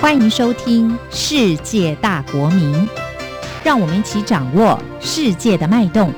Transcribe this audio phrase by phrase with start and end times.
[0.00, 2.74] 欢迎收听《世界大国民》，
[3.62, 6.10] 让我们一起掌握世界的脉动。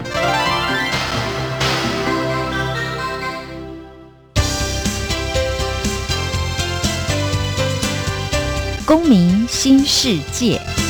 [8.86, 10.81] 公民新世界。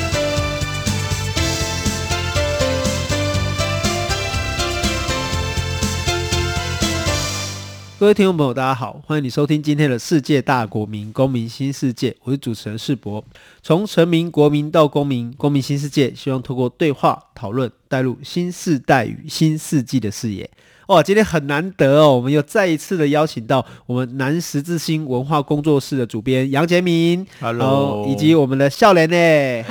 [8.03, 13.25] 各位听众朋友，大家好，欢迎你收听今天的世界大国民公民新世界，我是主持人世博。
[13.63, 20.51] 从臣民、国民到公民，公民新世界，希望透过对话讨论，带入新世代与新世纪的视野。
[20.89, 29.63] 哇，今天很难得哦，我们又再一次的邀请到我们南十字星文化工作室的主编杨杰明，Hello，以及我们的笑脸呢，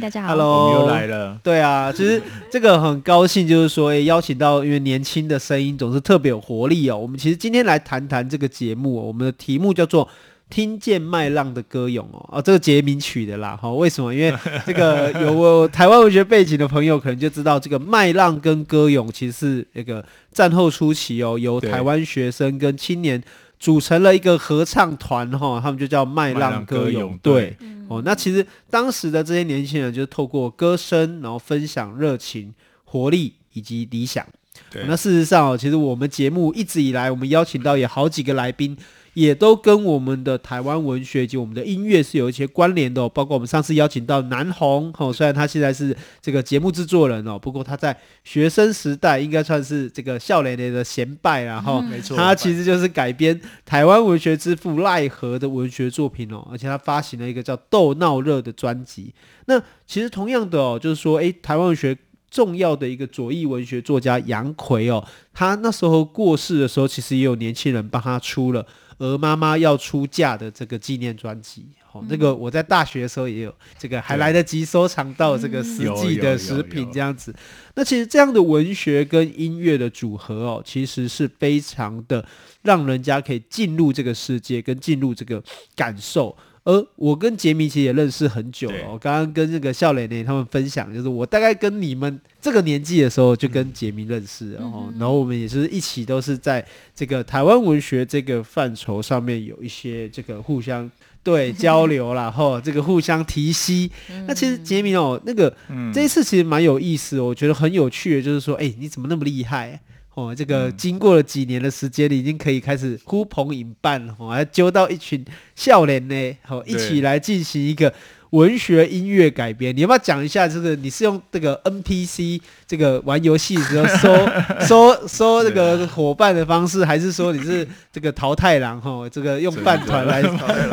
[0.00, 6.96] 嗨，大家好，Hello，我们又来了，对啊，其实这个很高兴，就是说，诶，邀请到因为年轻的声音总是特别有活力哦。
[6.96, 10.08] 我们其实今天来谈谈这个节目，我们的题目叫做。
[10.48, 14.12] 听见麦浪的歌咏哦，哦，这个杰名曲的啦，哈，为什么？
[14.12, 23.22] 因为这个 有我台湾文学背景的朋友可能就知道，这个麦浪跟歌咏其实是那个战后初期哦，由台湾学生跟青年
[23.60, 27.56] 组成了一个合唱团哈，他们就叫麦浪歌咏队
[27.88, 28.02] 哦。
[28.04, 32.52] 那其实当时的这些年轻人就是透过歌声，然后分享热情、
[32.84, 34.26] 活力以及理想。
[34.70, 38.76] 对，那事实上哦，其实我们节目一直以来，我们邀请到也好几个来宾。
[39.20, 59.12] 也都跟我们的台湾文学及我们的音乐是有一些关联的哦，包括我们上次邀请到南红哦，虽然他现在是这个节目制作人哦，不过他在学生时代应该算是这个笑脸脸的贤拜，然后没错，他其实就是改编台湾文学之父赖和的文学作品哦，而且他发行了一个叫《斗闹热》的专辑。
[59.44, 61.94] 那其实同样的哦，就是说，诶，台湾文学
[62.30, 68.64] 重要的一个左翼文学作家杨奎哦，他那时候过世的时候，其实也有年轻人帮他出了。
[69.00, 77.34] 鹅妈妈要出嫁的这个纪念专辑，哦，那，个我在大学的时候也有，这个还来得及收藏到这个实际的食品这样子。
[77.74, 82.24] 那其实这样的文学跟音乐的组合哦，其实是非常的
[82.62, 85.42] 让人家可以进入这个世界，跟进入这个
[85.74, 86.36] 感受。
[86.64, 88.92] 而我跟杰米其实也认识很久了。
[88.92, 100.88] 我刚刚跟这个笑脸呢他们分享，就是我大概跟你们这个年纪的时候就跟杰米认识，然后，然后我们也是一起都是在这个台湾文学这个范畴上面有一些这个互相
[101.22, 103.90] 对交流， 然后这个互相提携。
[104.26, 105.54] 那其实杰米哦，那个
[105.92, 109.80] 这一次其实蛮有意思，我觉得很有趣的，就是说，哎，你怎么那么厉害？
[110.14, 117.92] 哦，这个经过了几年的时间，你已经可以开始呼朋引伴，哦，还揪到一群笑脸呢，哦，一起来进行一个
[118.30, 119.74] 文学音乐改编。
[119.74, 120.74] 你要不要讲一下就是？
[120.76, 124.26] 你是用这个 NPC 这个玩游戏的时候收
[124.66, 128.80] 收收这个伙伴的方式，还是说你是这个淘汰郎？
[128.80, 130.22] 哈，这个用饭团来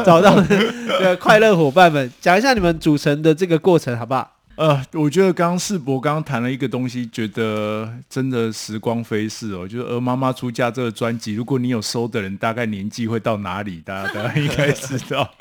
[0.04, 0.58] 找到这
[1.00, 2.12] 个快乐伙伴们？
[2.20, 4.37] 讲一下你们组成的这个过程，好不好？
[4.58, 9.68] 呃，我觉得刚刚世博刚刚谈了一个东西，觉得真的时光飞逝哦。
[9.68, 13.82] 就是《鹅妈妈出嫁》这个专辑，如果你有收的人，大概年纪会到哪里？
[13.86, 15.32] 大家大家应该 知道。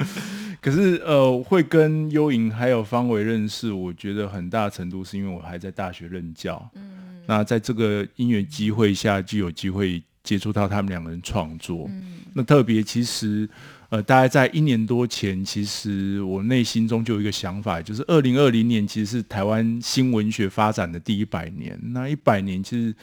[0.60, 6.71] 可是呃，会跟幽莹还有方伟认识，我觉得很大程度是因为我还在大学任教。
[6.75, 6.83] 嗯。
[7.27, 11.87] 那在这个音乐机会下，就有机会接触到他们两个人创作。
[11.88, 12.19] 嗯。
[12.34, 13.48] 那特别其实。
[13.96, 21.78] 呃，大概在一年多前，其实我内心中就有一个想法，就是二零二零年其实是台湾新文学发展的第一百年。
[21.94, 22.94] 那一百年，其实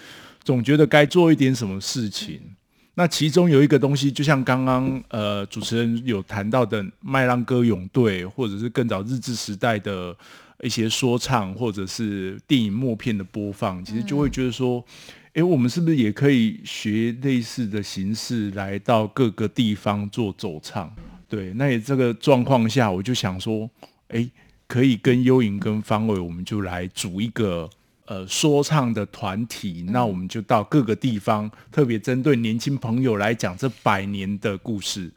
[0.44, 2.40] 总觉得该做一点什么事情。
[2.94, 10.16] 那其中有一个东西，就像刚刚呃主持人有谈到的麦浪歌咏队，或者是更早日治时代的
[10.62, 14.86] 一些说唱，或者是电影默片的播放，其实就会觉得说。
[15.34, 20.94] 诶，我们是不是也可以学类似的形式来到各个地方做走唱？
[21.28, 23.68] 对，那也这个状况下，我就想说，
[24.10, 24.30] 诶，
[24.68, 27.68] 可以跟幽莹跟方伟，我们就来组一个
[28.06, 29.84] 呃说唱的团体。
[29.90, 35.12] 那我们就到各个地方，特别针对年轻朋友来讲这百年的故事。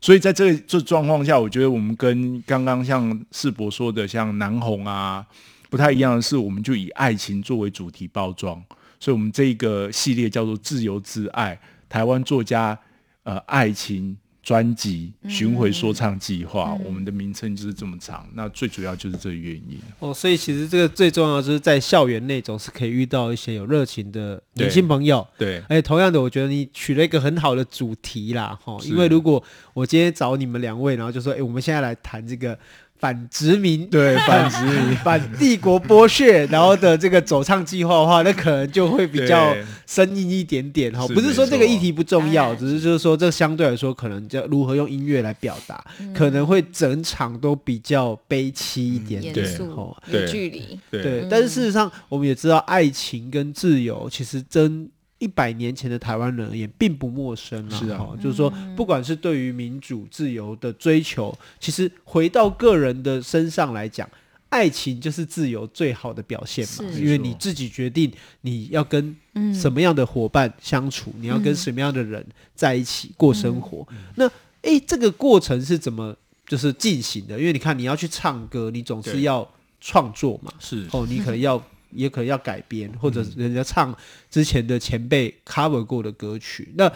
[0.00, 5.24] 所以在这这状况下，我觉得我们跟刚刚像世博说的，像南红啊，
[5.68, 8.60] 不太一样的是，我们就以爱情作为主题包装。
[9.00, 11.58] 所以，我们这一个系列叫做“自由自爱”，
[11.88, 12.78] 台湾作家
[13.22, 16.76] 呃爱情专辑巡回说唱计划。
[16.78, 18.28] 嗯、我们的名称就是这么长。
[18.34, 20.12] 那最主要就是这个原因哦。
[20.12, 25.26] 所以，其实这个最重要就是在校园内总是可以遇到一些有热情的年轻朋友。
[25.38, 28.76] 对，而且同样的，我觉得你取了一个很好的主题啦，哈。
[28.84, 29.42] 因为如果
[29.72, 32.58] 我今天找你们两位，然后就说，哎，我们现在来谈这个。
[33.00, 39.56] 反殖民，对，反殖民， 反帝国剥削，然后的这个走唱计划的话，那可能就会比较
[39.86, 41.06] 生硬一点点哈。
[41.08, 45.82] 不是说这个议题不重要，只是就是说这相对来说，可能就如何用音乐来表达，
[46.14, 50.78] 可能会整场都比较悲凄一点点，严肃，有距离。
[50.90, 54.88] 对，但是事实上我们也知道，爱情跟自由其实真。
[55.20, 64.08] 一百年前的台湾人也并不陌生了，是啊，就是说，不管是对于民主自由的追求，其实回到个人的身上来讲，
[64.48, 69.14] 爱情就是自由最好的表现嘛，因为你自己决定你要跟
[69.52, 73.86] 什么样的伙伴相处，你要跟什么样的人在一起过生活。
[74.14, 74.26] 那，
[74.62, 77.38] 诶，这个过程是怎么就是进行的？
[77.38, 79.46] 因为你看，你要去唱歌，你总是要
[79.82, 80.86] 创作嘛，是。
[80.92, 81.62] 哦，你可能要。
[81.92, 83.96] 也可能要改编，或者人家唱
[84.30, 86.68] 之前的前辈 cover 过的歌曲。
[86.70, 86.92] 嗯、那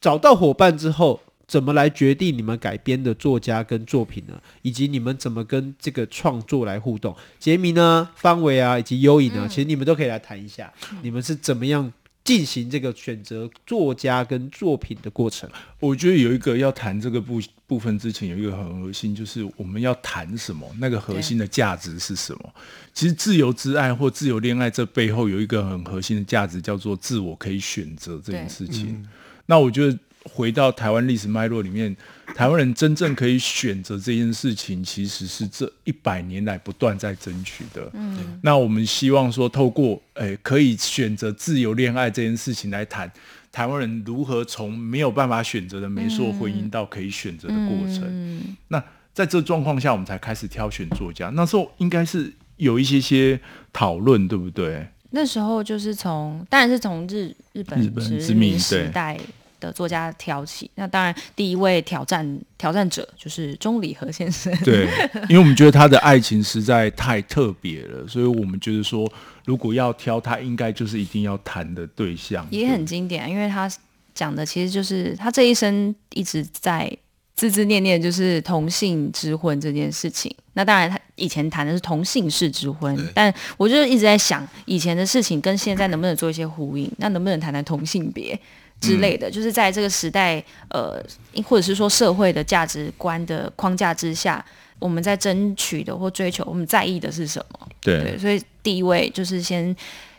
[0.00, 4.40] 找到伙伴之后，怎么来决定你们改编的作家跟作品呢？
[4.62, 7.14] 以及你们怎么跟这个创作来互动？
[7.38, 9.46] 杰米呢、方伟啊，以及优颖啊？
[9.48, 11.92] 其实你们都可以来谈一下，嗯、你们是怎么样？
[12.24, 15.48] 进行这个选择作家跟作品的过程，
[15.80, 22.54] 我觉得有一个要谈这个部部分之前，有一个很核心，就是我们要谈什么，那个核心的价值是什么？
[22.94, 28.90] 其实自由之爱或自由恋爱这背后有一个很核心的价值，叫做自我可以选择这件事情。
[28.90, 29.08] 嗯、
[29.46, 29.98] 那我觉得。
[30.24, 31.94] 回到台湾历史脉络里面，
[32.34, 37.90] 台湾人真正可以选择这件事情，其实是这一百年来不断在争取的。
[37.92, 43.10] 嗯，那我们希望说，透过诶、欸、可以选择自由恋爱这件事情来谈
[43.50, 48.04] 台湾人如何从没有办法选择的媒妁婚姻到可以选择的过程。
[48.04, 48.82] 嗯，那
[49.12, 51.28] 在这状况下，我们才开始挑选作家。
[51.30, 53.38] 那时候应该是有一些些
[53.72, 54.86] 讨论，对不对？
[55.10, 59.18] 那时候就是从，当然是从日日本殖民时代。
[59.66, 64.52] 的作家挑起，那当然第一位挑战挑战者就是钟理和先生。
[64.64, 64.86] 对，
[65.28, 69.10] 因为我们觉得他的爱情实在太特别了，所以我们觉得说，
[69.44, 72.46] 如果要挑，他应该就是一定要谈的对象。
[72.50, 73.70] 也很经典，因为他
[74.14, 76.90] 讲的其实就是他这一生一直在
[77.38, 80.34] 孜孜念念，就是同性之婚这件事情。
[80.54, 86.90] 那当然，他以前谈的是同性式之婚，但我就一直在想，以前的事情跟现在能不能做一些呼应？
[86.98, 88.38] 那能不能谈谈同性别？
[88.82, 91.00] 之类的，就是在这个时代，呃，
[91.44, 94.44] 或者是说社会的价值观的框架之下，
[94.80, 97.68] 我们在争取的或追求，我们在意的是什么？
[97.80, 99.74] 对，对，所以第一位就是先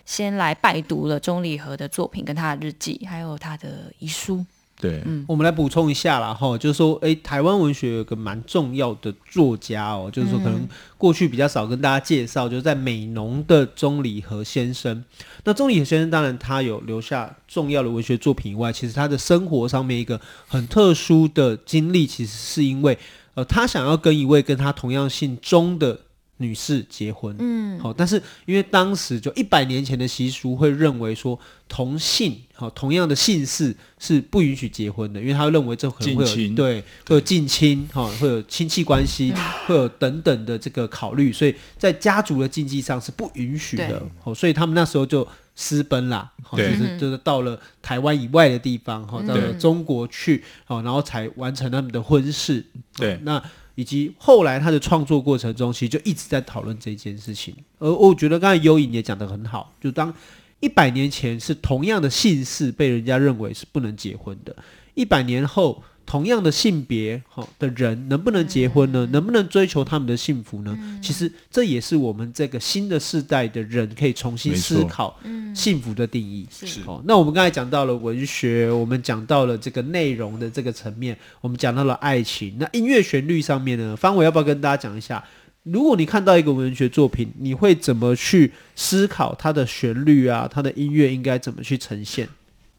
[0.06, 4.44] 先来拜读了钟理和的作品，跟他的日记，还有他的遗书。
[4.84, 15.02] 对，嗯，我们来补充一下啦，哈，就是说，诶，台湾文学有个蛮重要的作家哦，就是说，可能过去比较少跟大家介绍，就是在美浓的钟理和先生。
[15.46, 20.20] 那钟理和先生当然他有留下重要的文学作品以外，其实他的生活上面一个
[20.50, 22.98] 很特殊的经历，其实是因为，
[23.36, 25.98] 呃，他想要跟一位跟他同样姓钟的。
[26.38, 31.40] 女士结婚，嗯，好，但是因为当时就一百年前的习俗会认为说
[31.70, 39.32] 同姓，好，同样的姓氏是不允许结婚的，因为他认为这可能会有近，对，会有近亲，哈，会有亲戚关系，
[39.68, 45.26] 会有等等的这个考虑，所以在家族的经济上是不允许的，好，所以他们那时候就
[45.56, 52.66] 私奔啦，好，就是就是到了台湾以外的地方，哈，到了中国去，好，然后才完成他们的婚事，
[52.98, 53.42] 对，那。
[53.76, 57.56] 以及后来他的创作过程中，其实就一直在讨论这件事情。
[57.80, 60.14] 而我觉得刚才优颖也讲得很好，就当
[60.60, 64.56] 一百年前是同样的姓氏被人家认为是不能结婚的，
[64.94, 65.84] 一百年后。
[66.06, 69.08] 同样的性别好的人能不能结婚呢？
[69.12, 70.78] 能不能追求他们的幸福呢？
[71.02, 75.20] 其实这也是我们这个新的世代的人可以重新思考
[75.56, 76.48] 幸福的定义。
[76.52, 77.02] 是哦。
[77.06, 82.56] 那我们刚才讲到了文学，我们讲到了这个内容的这个层面，我们讲到了爱情。
[82.60, 83.96] 那音乐旋律上面呢？
[83.96, 85.24] 方伟要不要跟大家讲一下？
[85.64, 90.46] 如果你看到一个文学作品，你会怎么去思考它的旋律啊？
[90.52, 92.28] 它的音乐应该怎么去呈现？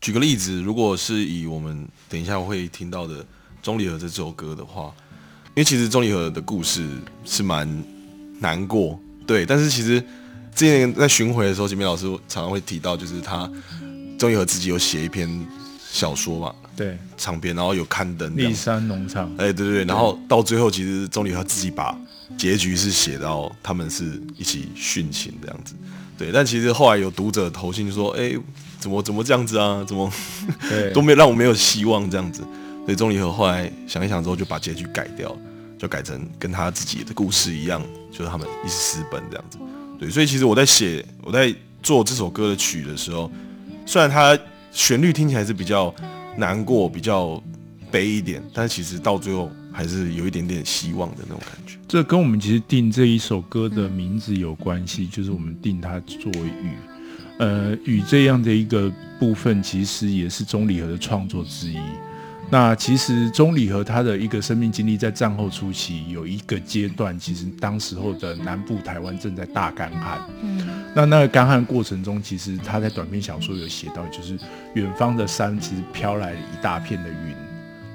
[0.04, 3.24] 举个例子，如果是以我们等一下会听到的
[3.62, 4.92] 钟离和这首歌的话，
[5.48, 6.86] 因为其实钟离和的故事
[7.24, 7.66] 是蛮
[8.38, 9.46] 难过，对。
[9.46, 9.98] 但是其实
[10.54, 13.50] 之前在巡回的时候，杰明老师常常会提到，就是他
[14.18, 15.26] 钟理和自己有写一篇
[15.90, 19.26] 小说嘛，对，长篇，然后有刊登《立山农场》。
[19.38, 21.98] 哎，对对对，然后到最后，其实钟离和自己把
[22.36, 25.74] 结局是写到他们是一起殉情这样子，
[26.16, 26.30] 对。
[26.32, 28.34] 但其实后来有读者投信说，哎。
[28.80, 29.82] 怎么怎么这样子啊？
[29.88, 30.12] 怎么
[30.92, 32.42] 都没有让我没有希望这样子，
[32.84, 35.34] 所以钟离和后来想一想之后，就把结局改掉，
[35.78, 39.56] 就改成跟他自己的故事一样，就是他们一起私奔这样子。
[39.98, 41.50] 对，所以其实我在写我在
[41.82, 43.32] 做这首歌的曲的时候，
[43.86, 44.38] 虽然它
[44.70, 45.94] 旋律听起来是比较
[46.36, 47.42] 难过、比较
[47.90, 51.76] 悲一点，但是其实到最后还是有一点点希望的那种感觉。
[51.88, 56.70] 这跟我们其实定这一首歌的名字有关系，就是我们定它作为雨。
[57.38, 61.78] 呃，雨这样的一个部分，其实也是钟礼和的创作之一。
[62.50, 70.20] 那其实钟礼和他的一个生命经历，在战后初期有一个阶段，其实当时候的南部台湾正在大干旱。
[70.42, 70.64] 嗯，
[70.94, 74.38] 那那个干旱过程中，其实他在短篇小说有写到，就是
[74.74, 77.34] 远方的山其实飘来了一大片的云。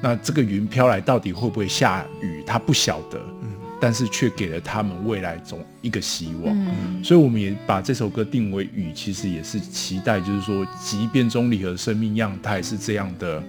[0.01, 2.43] 那这个云飘来，到底会不会下雨？
[2.45, 3.19] 他不晓得。
[3.41, 6.55] 嗯，但是却给了他们未来中一个希望。
[6.55, 13.43] 嗯，所以我们也把这首歌定为雨，其实也是期待，就是说，即便钟离和生命样态是这样的。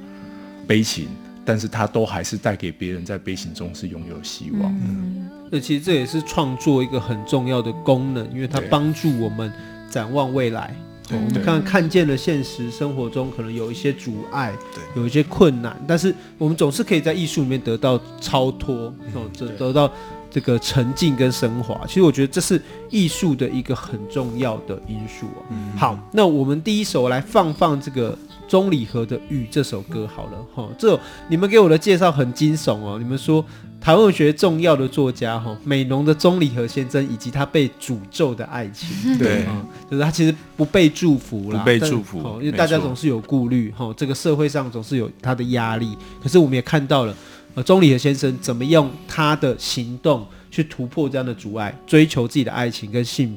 [0.66, 1.08] 悲情，
[1.44, 4.72] 但是他都还是带给别人在悲情中是拥有希望。
[4.86, 9.52] 嗯，那其实这也是创作一个很重要的功能，因为它帮助我们
[9.90, 10.72] 展望未来。
[11.10, 19.92] 对，我们看看见了现实生活中可能有一些阻碍，对，有一些困难，但是我们总是可以在艺术里面得到超脱，哦，得得到
[20.30, 21.84] 这个沉浸跟升华。
[21.86, 25.42] 其实我觉得这是艺术的一个很重要的因素啊。
[25.50, 28.16] 嗯，好，那我们第一首来放放这个。
[28.48, 30.98] 钟礼和的《雨》这首歌好了哈，这
[31.28, 32.98] 你们给我的介绍很惊悚哦。
[32.98, 33.44] 你们说
[33.80, 39.46] 台湾文学重要的作家哈，美浓的钟理和先生以及他被诅咒的爱情，对，
[39.90, 45.96] 就是他其实不被祝福啦，不被祝福，因为大家总是有顾虑哈，这个社会上总是有他的压力。
[46.22, 47.16] 可是我们也看到了，
[47.54, 53.34] 呃，钟理和先生怎么用他的行动去突破这样的阻碍，追求自己的爱情跟幸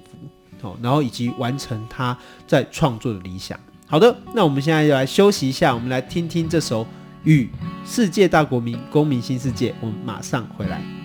[0.60, 3.58] 福，然后以及完成他在创作的理想。
[3.88, 6.84] 好的，那我们现在就来休息一下，我们来听听这首
[7.24, 7.46] 《与》，
[7.86, 11.03] 世界大国民，公民新世界，我们马上回来。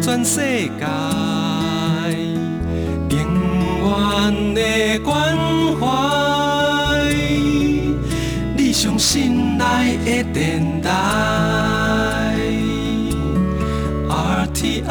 [0.00, 0.68] 全世界
[3.08, 3.16] 永
[3.90, 5.36] 远的关
[5.80, 5.86] 怀，
[8.56, 10.90] 你上心爱的电台
[14.08, 14.84] RTI。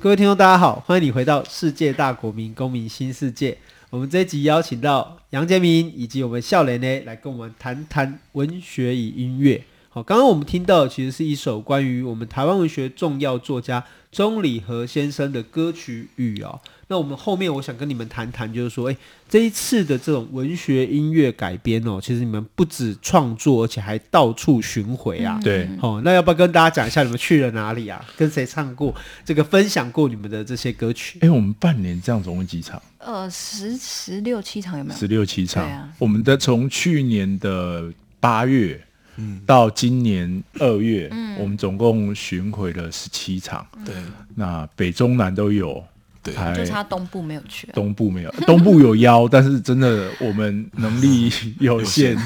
[0.00, 3.58] 各位听众，大家好，欢迎你回到世界大国民公民新世界。
[3.94, 9.62] 我们这一集邀请到杨杰明以及我们笑脸呢，来跟我们谈谈文学与音乐。
[9.88, 16.60] 好，刚刚我们听到其实是一首关于我们台湾文学重要作家钟理和先生的歌曲《雨》哦。
[16.88, 18.96] 那我们后面我想跟你们谈谈，就是说，诶，
[19.28, 25.40] 这一次的这种文学音乐改编哦，其实你们不止创作，而且还到处巡回啊。
[25.42, 28.04] 对，好，那要不要跟大家讲一下你们去了哪里啊？
[28.16, 28.94] 跟谁唱过？
[29.24, 31.18] 这个分享过你们的这些歌曲？
[31.22, 32.80] 哎，我们半年这样总共几场？
[32.98, 34.98] 呃，十十六七场有没有？
[34.98, 35.68] 十六七场。
[35.70, 38.80] 啊、我们的从去年的八月。
[39.16, 43.94] 嗯，到今年二月，嗯，我们总共巡回了十七场，对，
[44.34, 45.80] 那北中南都有，
[46.24, 52.16] 对，就差东部没有去，东部没有，东部有 邀，但是真的我们能力 有限，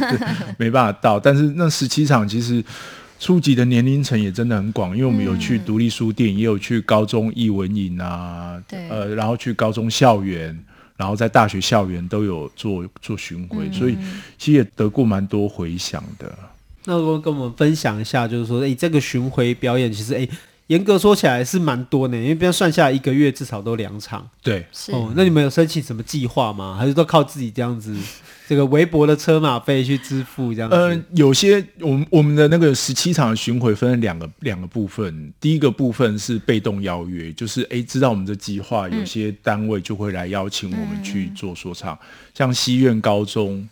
[0.57, 1.19] 没办法到。
[1.19, 2.64] 但是那十七场其实
[3.19, 10.57] 初级的年龄层也真的很广，因为我们有去独立书店，也有去高中艺文营啊，对，呃，然后去高中校园，
[10.97, 13.97] 然后在大学校园都有做做巡回，所以
[14.38, 16.33] 其实也得过蛮多回响的。
[16.85, 20.26] 那我跟我们分享一下，就是说，哎，这个巡回表演其实，哎，
[20.69, 24.29] 严格说起来是蛮多呢，因为这样算下来一个月至少都两场。
[24.43, 24.93] 对，是。
[24.93, 26.77] 哦，那你们有申请什么计划吗？
[26.79, 27.97] 还是都靠自己这样子，
[28.47, 30.77] 这个微薄的车马费去支付这样子？
[30.77, 43.67] 呃，有些我们我们的那个十七场巡回分了两个两个部分，第一个部分是被动邀约，就是哎，知道我们的计划，有些单位就会来邀请我们去做说唱，嗯、像西苑高中。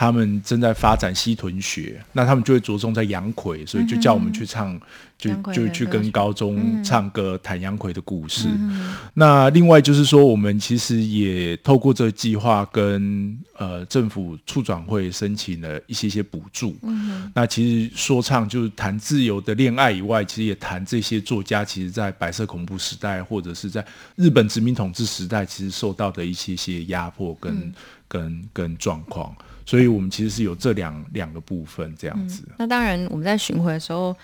[0.00, 4.80] 他们正在发展西屯学，那他们就会着重在杨奎，所以就叫我们去唱，嗯、
[5.18, 8.48] 就就去跟高中唱歌，谈杨奎的故事。
[8.48, 16.74] 嗯、那另外就是说，我们其实也透过这个计划跟呃政府促转会申请了一些些补助。
[16.80, 23.84] 嗯、那其实说唱就是谈自由的恋爱以外，其实也谈这些作家其实在白色恐怖时代或者是在
[24.16, 27.72] 日本殖民统治时代，其实受到的一些些压迫跟、嗯、
[28.08, 29.36] 跟跟状况。
[29.70, 32.54] 所以我们其实是有这两两个部分这样子、嗯。
[32.58, 34.16] 那当然，我们在巡回的时候，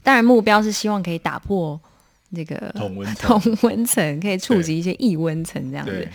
[0.00, 1.80] 当然目标是希望可以打破
[2.32, 6.08] 这个同温 同温层，可以触及一些异温层这样子。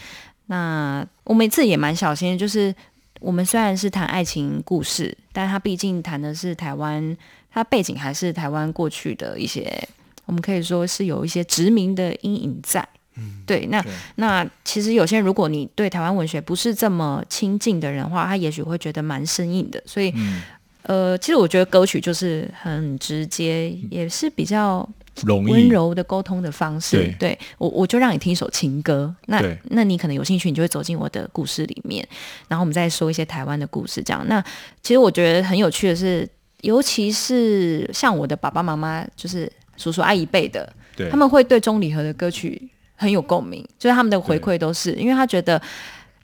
[0.45, 2.73] 那我每次也蛮小心的，就是
[3.19, 7.17] 我们虽然是谈爱情故事，但它毕竟谈的是台湾，
[7.51, 9.85] 它背景还是台湾过去的一些，
[10.23, 12.87] 我们可以说是有一些殖民的阴影在。
[13.17, 19.81] 嗯，对，那对那其实有些人，如果你对台湾文学不是这么亲近的人的话，他也许会觉得蛮生硬的。
[19.85, 20.43] 所以，嗯、
[20.83, 24.87] 呃，其实我觉得歌曲就是很直接，也是比较
[25.25, 26.97] 温柔的沟通的方式。
[26.97, 29.41] 对，对我我就让你听一首情歌，那
[29.71, 32.07] 那你可能有兴趣，你就会走进我的故事里面，
[32.47, 34.03] 然后我们再说一些台湾的故事。
[34.03, 34.39] 这样，那
[34.83, 36.29] 其实我觉得很有趣的是，
[36.61, 42.69] 尤其是像我的爸爸妈妈，就是叔叔阿姨辈的，对他们会对钟礼和的歌曲。
[42.99, 45.61] 很有共鸣，就是他们的回馈都是，因为他觉得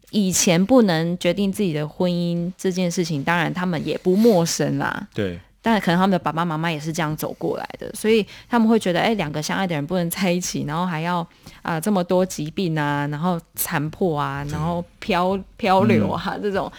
[0.10, 5.08] 以前不能决定自己的婚姻这件事情，当然他们也不陌生啦。
[5.14, 11.20] 对，但可能他们的爸爸妈妈也是这样走过来的，所以他们会觉得，哎，两个相爱的人不能在一起，然后还要
[11.62, 16.72] 啊、呃、这么多疾病啊，然后残破啊，然后漂漂流啊、嗯、这种，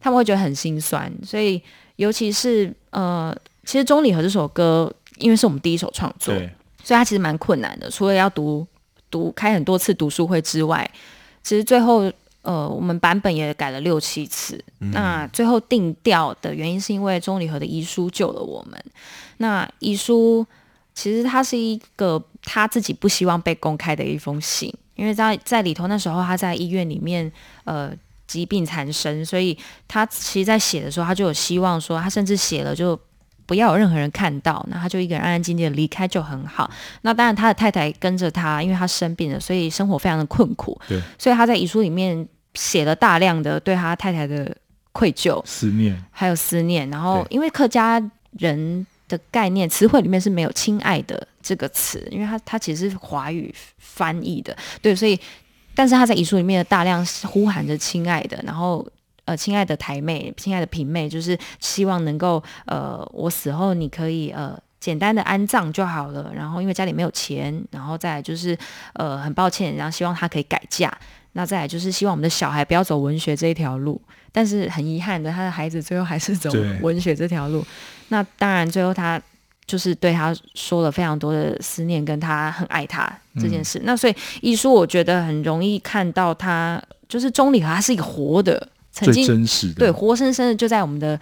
[0.00, 1.12] 他们会觉得很心酸。
[1.24, 1.60] 所以，
[1.96, 6.32] 尤其是呃，其实钟离和这首歌，因为是我们第一首创作，
[6.82, 8.66] 所以它其实蛮困难的，除了要读。
[9.10, 10.88] 读开很多次读书会之外，
[11.42, 12.10] 其实最后
[12.42, 14.62] 呃，我们版本也改了六七次。
[14.80, 18.82] 嗯、那最后定调的原因是因为钟理和的遗书救了我们。
[19.38, 20.46] 那遗书
[20.94, 27.30] 其实它是一个他自己不希望被公开的一封信，因为在在里头那时候他在医院里面
[27.64, 27.92] 呃
[28.26, 32.98] 疾病缠身，所以他其实，在写的时候他就有希望说，他甚至写了就。
[33.50, 36.70] 不要有任何人看到，那他就一个人安安静静的离开就很好。
[37.02, 40.80] 那当然，他的太太跟着他，因为他生病了，所以生活非常的困苦。
[40.86, 44.56] 对，所以他在遗书里面写了大量的对他太太的
[44.92, 46.88] 愧疚、思念，还有思念。
[46.90, 48.00] 然后，因为客家
[48.38, 55.18] 人的概念词汇里面是没有“亲爱的”这个词，因为他他其实是华语翻译的，对，所以，
[55.74, 58.86] 但是他在遗书里面的大量呼喊着“亲爱的”，然后。
[59.30, 66.32] 呃，亲爱的台妹，亲爱的平妹，就是希望能够呃，我死后你可以呃简单的安葬就好了。
[66.34, 68.58] 然后因为家里没有钱，然后再来就是
[68.94, 70.92] 呃很抱歉，然后希望她可以改嫁。
[71.34, 74.02] 那再来就是希望我们的小孩不要走文学这一条路。
[74.32, 76.50] 但是很遗憾的，他的孩子最后还是走
[76.82, 77.64] 文学这条路。
[78.08, 79.22] 那当然最后他
[79.64, 83.78] 就是对他说了非常多的思念，跟他很爱他这件事。
[83.78, 88.68] 嗯、那所以一书我觉得很容易看到他，就是钟理和他是一个活的。
[88.92, 91.18] 曾经真实的对，活生生的就在我们的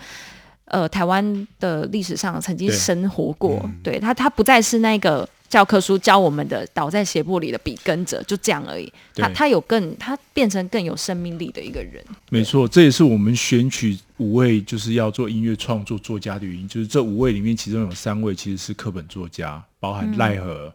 [0.65, 3.69] 呃台湾的历史上曾经生活过。
[3.83, 8.93] 对，他，他不再是那个教科书教我们的倒在斜坡里的笔耕者，就这样而已。
[9.15, 12.05] 他他有更他变成更有生命力的一个人。
[12.31, 16.67] 没错，这也是我们选取五位就是要做音乐创作作家的原因。
[16.67, 20.67] 就是这五位里面，其中有三位其实是课本作家，包含赖和。
[20.67, 20.73] 嗯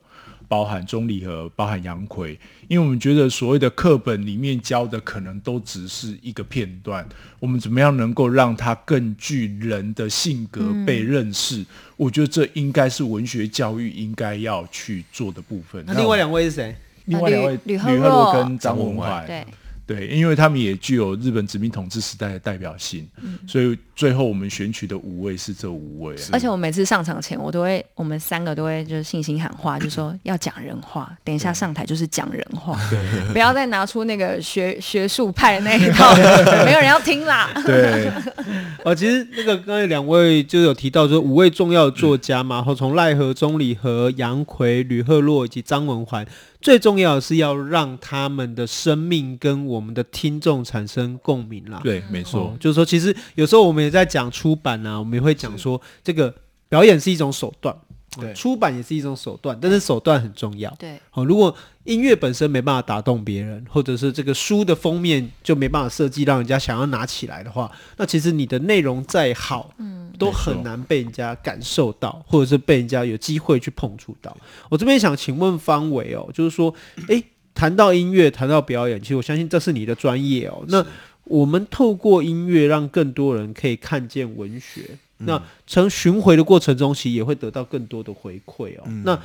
[0.54, 7.04] 包含钟理和，包含杨奎，因为我们觉得所谓的课本里面教的可能都只是一个片段，
[7.40, 11.62] 我们怎么样能够让它更具人的性格被认识？
[11.62, 11.66] 嗯、
[11.98, 15.84] 我觉得这应该是文学教育应该要去做的部分。
[15.88, 16.76] 那另外两位是谁？
[17.06, 19.26] 另外两位吕吕赫洛跟张文怀。
[19.26, 19.44] 对。
[19.86, 26.16] 对，因为他们也具有日本殖民统治时代的代表性，嗯、所以最后我们选取的五位是这五位。
[26.32, 31.12] 而且我每次上场前，我都会，我们三个都会就是信心喊话，就说 要讲人话。
[31.24, 32.80] 等一下上台就是讲人话，
[33.34, 36.16] 不要再拿出那个学学术派的那一套，
[36.64, 37.50] 没有人要听啦。
[37.66, 38.10] 对，
[38.86, 46.26] 哦，其实那个刚才两位就有提到说五位重要的作家嘛，然后从赖和、钟理和、杨奎、吕赫洛以及张文怀。
[46.64, 51.82] 最重要的是要让他们的生命跟我们的听众产生共鸣啦。
[51.84, 56.34] 对，没错，哦，就是说，其实有时候我们也在讲出版啊，我们也会讲说，这个
[56.70, 57.76] 表演是一种手段。
[58.20, 60.74] 对，出版也是一种手段，但是手段很重要。
[60.80, 74.36] 对，好，如果音乐本身没办法打动别人，或者是这个书的封面就没办法设计让人家想要拿起来的话，那其实你的内容再好，嗯，都很难被人家感受到，或者是被人家有机会去碰触到。
[74.70, 76.74] 我这边想请问方伟哦，就是说，
[77.08, 77.24] 诶，
[77.54, 80.64] 谈到音乐，谈到表演，其实我相信这是你的专业哦。
[80.68, 80.86] 那
[81.26, 84.98] 我们透过音乐，让更多人可以看见文学。
[85.26, 88.84] 那从巡回的过程中，其实也会得到更多的回馈哦。
[88.86, 89.20] 嗯、那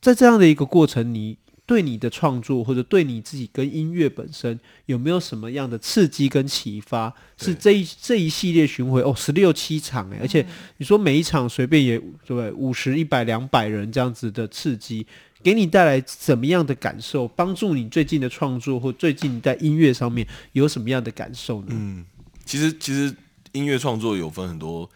[0.00, 1.36] 在这样的一个过程，你
[1.66, 7.10] 对你的创作或者对你自己跟音乐本身有没有什么样的刺激跟启发？
[7.38, 15.06] 是这一这一系列巡回哦，十六七场哎，而且你说每一场随便也对五十、一百、两百人这样子的刺激，
[15.42, 17.26] 给你带来怎么样的感受？
[17.28, 21.68] 帮助你最近的创作或最近在音乐上面有什么样的感受呢？
[21.70, 22.04] 嗯，
[22.44, 23.14] 其实其实
[23.52, 24.86] 音乐创作有分很多。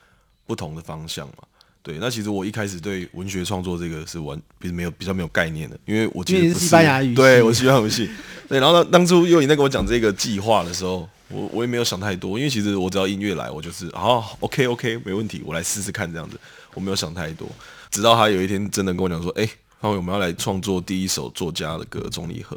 [0.48, 1.44] 不同的方向嘛，
[1.82, 1.98] 对。
[2.00, 8.10] 那其实我一开始对文学创作这个是完，比没有比较没有概念的，因为我其实是，西班牙语，对我西班牙语系。
[8.48, 16.40] 对，然后呢，当初又你在跟我讲这个计划的时候，我我也没有想太多，因为其实我只要音乐来，我就是啊，OK OK，没问题，我来试试看这样子，
[16.72, 17.46] 我没有想太多。
[17.90, 19.46] 直到他有一天真的跟我讲说，哎，
[19.80, 22.56] 方伟，我们要来创作第一首作家的歌《钟离和》，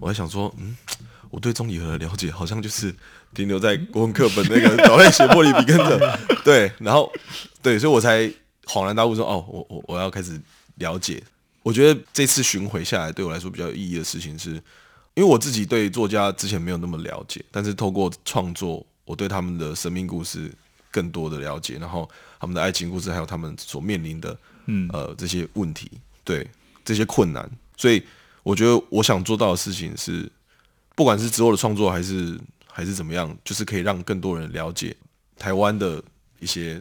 [0.00, 0.76] 我还想说，嗯，
[1.32, 2.94] 我对钟理和的了解好像就是。
[3.34, 7.10] 停留在国文课本那个倒在斜坡里笔跟着，对，然后
[7.62, 8.30] 对，所以我才
[8.66, 10.38] 恍然大悟说，哦，我我我要开始
[10.74, 11.24] 了解。
[11.62, 14.50] 我觉得这次巡回下来，对我来说比较有意义的事情是，
[15.14, 20.52] 因为我自己对作家之前没有那么了解，但是透过创作，我对他们的生命故事
[20.90, 22.06] 更多的了解，然后
[22.38, 25.90] 他们的爱情故事，还有他们所面临的，嗯呃这些问题，
[26.22, 26.46] 对
[26.84, 28.02] 这些困难，所以
[28.42, 30.30] 我觉得我想做到的事情是，
[30.94, 32.38] 不管是之后的创作还是。
[32.74, 34.96] 还是怎么样，就是可以让更多人了解
[35.36, 36.02] 台湾的
[36.40, 36.80] 一些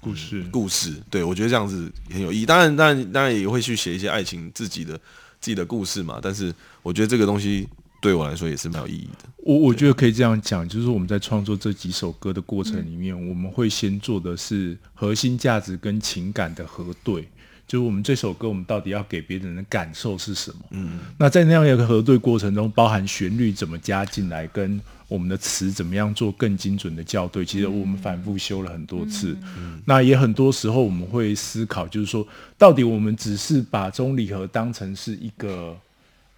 [0.00, 0.42] 故事。
[0.50, 2.44] 故事，对，我觉得这样子很有意义。
[2.44, 4.94] 当然，当然，当然也会去写一些爱情自己的
[5.38, 6.18] 自己的故事嘛。
[6.20, 7.68] 但是，我觉得这个东西
[8.02, 9.28] 对我来说也是蛮有意义的。
[9.36, 17.28] 我我觉得可以这样讲，就是我们在创作这几首歌的过程里面，嗯、我们会先做的是核心价值跟情感的核对。
[17.68, 20.58] 就是我们这首歌，我们到底要给别人的感受是什么？
[20.70, 29.36] 嗯，那在那样一个核对过程中，包含旋律怎么加进来，跟我们的词怎么样做更精准的校对，其实我们反复修了很多次。
[29.58, 32.26] 嗯，那也很多时候我们会思考，就是说，
[32.56, 35.76] 到底我们只是把钟礼盒当成是一个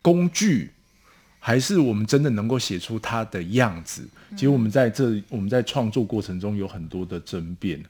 [0.02, 0.72] 工具，
[1.38, 4.02] 还是我们真的能够写出它的样子？
[4.32, 7.80] 其实我们在这我们在创作过程中有很多的争辩。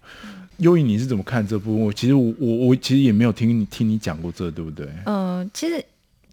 [0.61, 1.85] 优颖，你是怎么看这部分？
[1.85, 4.87] 我其实我我我其实也没有听你听你讲过这，对不对？
[5.05, 5.85] 嗯、呃，其实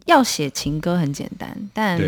[0.06, 2.00] 要写情歌很简单，但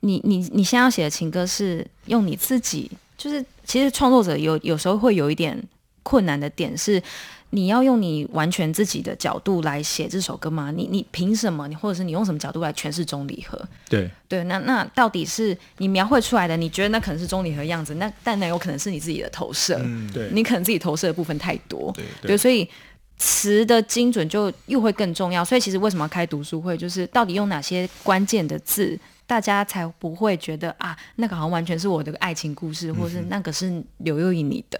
[0.00, 5.62] 你你你现在要写的情歌是用你自己，就是其实创作者有有时候会有一点
[6.02, 7.02] 困难的点是。
[7.50, 10.70] 你要用你完全自己的角度来写这首歌吗？
[10.70, 11.66] 你你凭什么？
[11.66, 13.58] 你或者是你用什么角度来诠释钟离和？
[13.88, 16.56] 对对，那那到底是你描绘出来的？
[16.56, 17.94] 你觉得那可能是钟离和样子？
[17.94, 19.80] 那但那有可能是你自己的投射。
[19.82, 21.90] 嗯，对，你可能自己投射的部分太多。
[21.92, 22.68] 对对，对，所以
[23.16, 25.42] 词的精准就又会更重要。
[25.42, 26.76] 所以其实为什么要开读书会？
[26.76, 34.78] 就是到底用哪些关键的字，大家才不会觉得啊，那个好像完全是我的爱情故事，或是那个是刘又颖你的。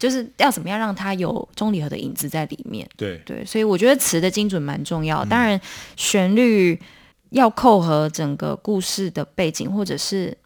[0.00, 2.88] 就是要怎么样让它有钟离和的影子在里面？
[2.96, 5.24] 对对，所以我觉得词的精准蛮重要。
[5.24, 5.60] 当然，
[5.96, 6.76] 旋律
[7.28, 10.36] 要扣合整个故事的背景，或者是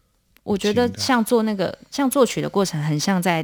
[0.43, 3.43] 我觉得像做那个像作曲的过程，很像在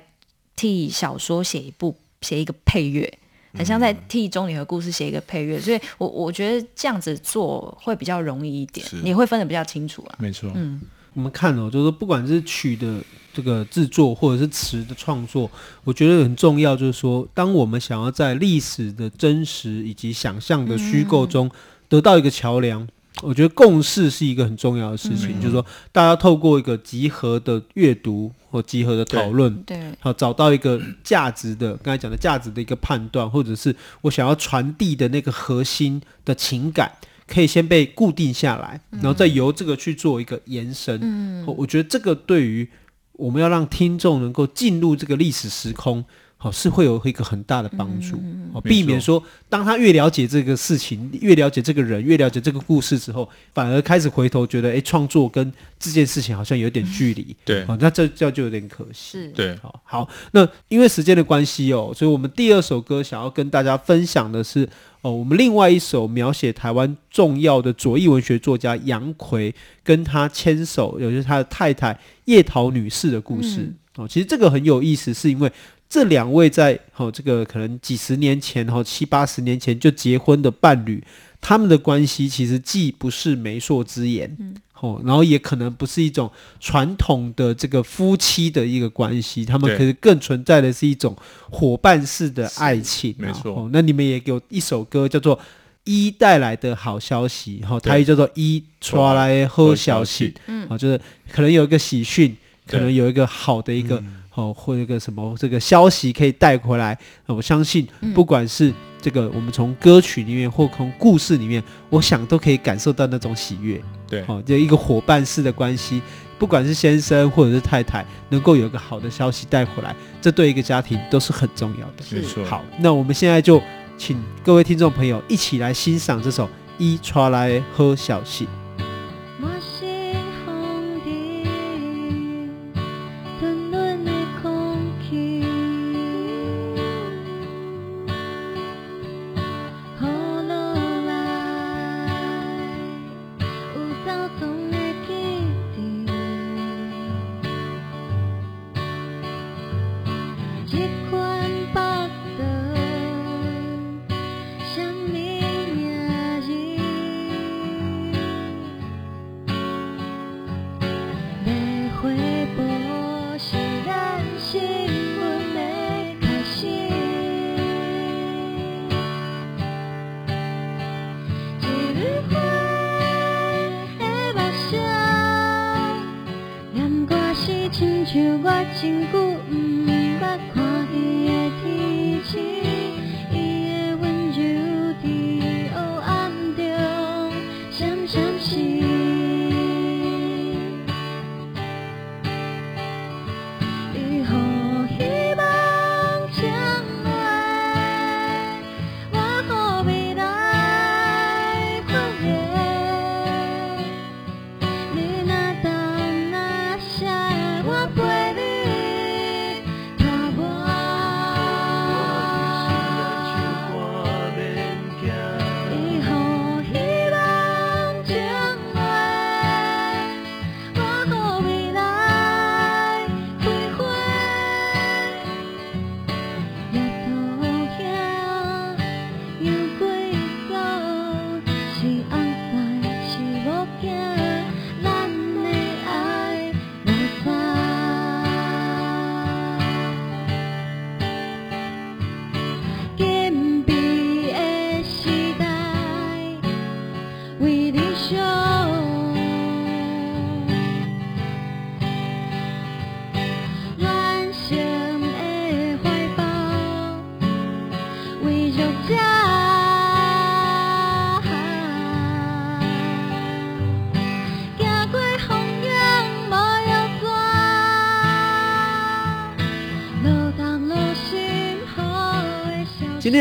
[0.56, 3.12] 替小说写一部写一个配乐。
[3.54, 10.15] 很像在替中离和故事写一个配乐，所以我我觉得这样子做会比较容易一点，你会分得比较清楚啊。
[10.19, 10.80] 没错，嗯，
[11.13, 13.00] 我们看哦，就是说不管是曲的
[13.34, 15.50] 这个制作，或者是词的创作，
[15.84, 21.50] 我觉得很重要，就是说，当我们想要在历史的真实以及想象的虚构中
[21.89, 22.88] 得到一个桥梁。
[23.21, 36.89] 我觉得共识是一个很重要的事情，嗯、就是说，大家透过一个集合的阅读或集合的讨论，对，好找到一个价值的，刚才讲的价值的一个判断，或者是我想要传递的那个核心的情感，
[37.31, 40.99] 可以先被固定下来，然后再由这个去做一个延伸。
[41.01, 42.67] 嗯，我觉得这个对于
[43.13, 46.03] 我们要让听众能够进入这个历史时空。
[46.43, 48.19] 好，是会有一个很大的帮助，
[48.51, 64.67] 哦，避免说，当他越了解这个事情，越了解这个人，越了解这个故事之后，反而开始回头觉得，哎，创作跟这件事情好像有点距离，对，哦，那这这就有点可惜，对，好，好，那因为时间的关系哦，所以我们第二首歌想要跟大家分享的是，
[65.01, 75.51] 哦，我们另外一首描写台湾重要的左翼文学作家杨奎跟他牵手，也就是他的太太叶桃女士的故事，嗯、哦，其实这个很有意思，是因为。
[75.91, 81.04] 这两位在哦，这个可能几十年前哦，七八十年前就结婚的伴侣，
[81.41, 91.13] 他们的关系其实既不是媒妁之言，嗯，哦，然后也可能不是一种传统的这个夫妻的一个关系，他们可是更存在的是一种
[91.49, 93.54] 伙伴式的爱情，没错。
[93.54, 95.38] 哦，那你们也有一首歌叫做
[95.84, 100.97] 《一带来的好消息》，哈，它也叫做《一传来的好消息》，嗯，哦，就是
[101.30, 104.01] 可能有一个喜讯，可能有一个好的一个。
[104.33, 113.81] 哦，或一个什么这个消息可以带回来，我相信不管是这个我们从歌曲里面或从故事里面，我想都可以感受到那种喜悦。
[114.07, 116.01] 对，哦，就一个伙伴式的关系，
[116.39, 122.03] 不管是先生或者是太太，能够有一个好的消息带回来，这对一个家庭都是很重要的。
[122.09, 122.43] 没错。
[122.45, 123.61] 好，那我们现在就
[123.97, 126.45] 请各位听众朋友一起来欣赏这首
[126.77, 128.45] 《一传来好消息》。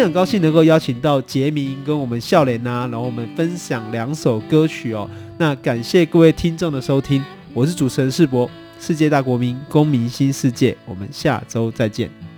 [0.05, 5.09] 很高兴能够邀请到杰明跟我们笑脸啊，然后我们分享两首歌曲哦。
[5.39, 12.30] 那感谢各位听众的收听，我是主持人世博，世界大国民公民新世界，我们下周再见。